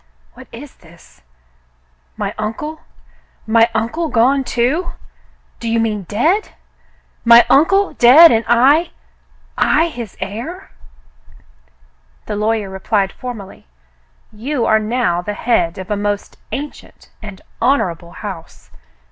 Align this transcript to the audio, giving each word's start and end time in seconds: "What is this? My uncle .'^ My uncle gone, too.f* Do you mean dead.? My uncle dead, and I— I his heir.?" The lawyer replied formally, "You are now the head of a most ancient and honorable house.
"What 0.33 0.47
is 0.51 0.77
this? 0.77 1.21
My 2.17 2.33
uncle 2.39 2.77
.'^ 2.39 2.77
My 3.45 3.69
uncle 3.75 4.07
gone, 4.09 4.43
too.f* 4.43 4.95
Do 5.59 5.69
you 5.69 5.79
mean 5.79 6.07
dead.? 6.09 6.53
My 7.23 7.45
uncle 7.51 7.93
dead, 7.93 8.31
and 8.31 8.43
I— 8.47 8.93
I 9.79 9.89
his 9.89 10.17
heir.?" 10.19 10.71
The 12.25 12.35
lawyer 12.35 12.71
replied 12.71 13.11
formally, 13.11 13.67
"You 14.31 14.65
are 14.65 14.79
now 14.79 15.21
the 15.21 15.35
head 15.35 15.77
of 15.77 15.91
a 15.91 15.95
most 15.95 16.37
ancient 16.51 17.11
and 17.21 17.39
honorable 17.61 18.11
house. 18.13 18.71